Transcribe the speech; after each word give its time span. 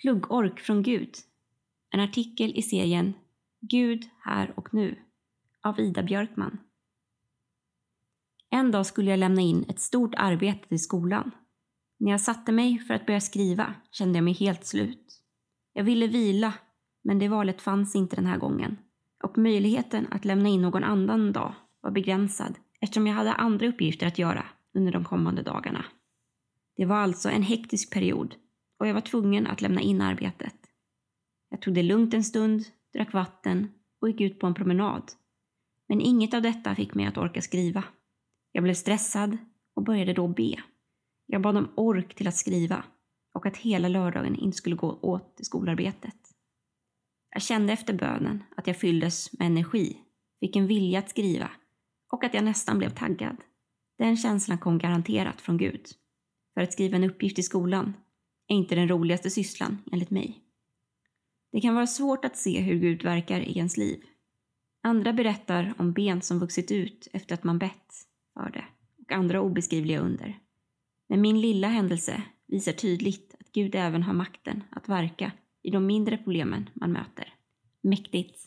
Pluggork 0.00 0.60
från 0.60 0.82
Gud. 0.82 1.14
En 1.90 2.00
artikel 2.00 2.52
i 2.56 2.62
serien 2.62 3.14
Gud 3.60 4.04
här 4.20 4.52
och 4.56 4.74
nu 4.74 4.98
av 5.62 5.80
Ida 5.80 6.02
Björkman. 6.02 6.58
En 8.50 8.70
dag 8.70 8.86
skulle 8.86 9.10
jag 9.10 9.18
lämna 9.18 9.40
in 9.40 9.64
ett 9.68 9.80
stort 9.80 10.14
arbete 10.16 10.68
till 10.68 10.82
skolan. 10.82 11.30
När 11.98 12.10
jag 12.10 12.20
satte 12.20 12.52
mig 12.52 12.78
för 12.78 12.94
att 12.94 13.06
börja 13.06 13.20
skriva 13.20 13.74
kände 13.90 14.18
jag 14.18 14.24
mig 14.24 14.34
helt 14.34 14.66
slut. 14.66 15.22
Jag 15.72 15.84
ville 15.84 16.06
vila, 16.06 16.54
men 17.04 17.18
det 17.18 17.28
valet 17.28 17.62
fanns 17.62 17.96
inte 17.96 18.16
den 18.16 18.26
här 18.26 18.38
gången. 18.38 18.78
Och 19.24 19.38
möjligheten 19.38 20.06
att 20.10 20.24
lämna 20.24 20.48
in 20.48 20.62
någon 20.62 20.84
annan 20.84 21.32
dag 21.32 21.54
var 21.80 21.90
begränsad 21.90 22.54
eftersom 22.80 23.06
jag 23.06 23.14
hade 23.14 23.32
andra 23.32 23.66
uppgifter 23.66 24.06
att 24.06 24.18
göra 24.18 24.46
under 24.74 24.92
de 24.92 25.04
kommande 25.04 25.42
dagarna. 25.42 25.84
Det 26.76 26.84
var 26.84 26.96
alltså 26.96 27.28
en 27.28 27.42
hektisk 27.42 27.92
period 27.92 28.34
och 28.78 28.86
jag 28.86 28.94
var 28.94 29.00
tvungen 29.00 29.46
att 29.46 29.60
lämna 29.60 29.80
in 29.80 30.00
arbetet. 30.00 30.54
Jag 31.50 31.62
tog 31.62 31.74
det 31.74 31.82
lugnt 31.82 32.14
en 32.14 32.24
stund, 32.24 32.64
drack 32.92 33.12
vatten 33.12 33.72
och 34.00 34.08
gick 34.08 34.20
ut 34.20 34.38
på 34.38 34.46
en 34.46 34.54
promenad. 34.54 35.12
Men 35.88 36.00
inget 36.00 36.34
av 36.34 36.42
detta 36.42 36.74
fick 36.74 36.94
mig 36.94 37.06
att 37.06 37.18
orka 37.18 37.42
skriva. 37.42 37.84
Jag 38.52 38.64
blev 38.64 38.74
stressad 38.74 39.38
och 39.74 39.84
började 39.84 40.12
då 40.12 40.28
be. 40.28 40.62
Jag 41.26 41.42
bad 41.42 41.56
om 41.56 41.68
ork 41.74 42.14
till 42.14 42.28
att 42.28 42.36
skriva 42.36 42.84
och 43.34 43.46
att 43.46 43.56
hela 43.56 43.88
lördagen 43.88 44.34
inte 44.34 44.56
skulle 44.56 44.76
gå 44.76 44.98
åt 45.02 45.36
till 45.36 45.46
skolarbetet. 45.46 46.16
Jag 47.30 47.42
kände 47.42 47.72
efter 47.72 47.94
bönen 47.94 48.44
att 48.56 48.66
jag 48.66 48.76
fylldes 48.76 49.32
med 49.32 49.46
energi, 49.46 49.96
fick 50.40 50.56
en 50.56 50.66
vilja 50.66 50.98
att 50.98 51.10
skriva 51.10 51.50
och 52.12 52.24
att 52.24 52.34
jag 52.34 52.44
nästan 52.44 52.78
blev 52.78 52.90
taggad. 52.90 53.36
Den 53.98 54.16
känslan 54.16 54.58
kom 54.58 54.78
garanterat 54.78 55.40
från 55.40 55.56
Gud. 55.56 55.86
För 56.54 56.60
att 56.60 56.72
skriva 56.72 56.96
en 56.96 57.04
uppgift 57.04 57.38
i 57.38 57.42
skolan 57.42 57.94
är 58.48 58.56
inte 58.56 58.74
den 58.74 58.88
roligaste 58.88 59.30
sysslan, 59.30 59.78
enligt 59.92 60.10
mig. 60.10 60.44
Det 61.52 61.60
kan 61.60 61.74
vara 61.74 61.86
svårt 61.86 62.24
att 62.24 62.36
se 62.36 62.60
hur 62.60 62.78
Gud 62.78 63.02
verkar 63.02 63.40
i 63.40 63.58
ens 63.58 63.76
liv. 63.76 64.02
Andra 64.82 65.12
berättar 65.12 65.74
om 65.78 65.92
ben 65.92 66.22
som 66.22 66.38
vuxit 66.38 66.70
ut 66.70 67.08
efter 67.12 67.34
att 67.34 67.44
man 67.44 67.58
bett 67.58 67.92
för 68.34 68.50
det 68.50 68.64
och 68.98 69.12
andra 69.12 69.40
obeskrivliga 69.40 70.00
under. 70.00 70.38
Men 71.08 71.20
min 71.20 71.40
lilla 71.40 71.68
händelse 71.68 72.22
visar 72.46 72.72
tydligt 72.72 73.34
att 73.40 73.52
Gud 73.52 73.74
även 73.74 74.02
har 74.02 74.12
makten 74.12 74.64
att 74.70 74.88
verka 74.88 75.32
i 75.62 75.70
de 75.70 75.86
mindre 75.86 76.16
problemen 76.18 76.70
man 76.74 76.92
möter. 76.92 77.34
Mäktigt! 77.82 78.44